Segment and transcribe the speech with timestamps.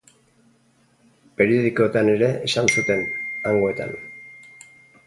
[1.41, 3.05] Periodikoetan ere esan zuten,
[3.53, 3.97] hangoetan.